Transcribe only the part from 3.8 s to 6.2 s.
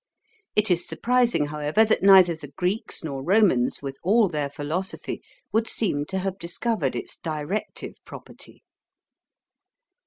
with all their philosophy, would seem to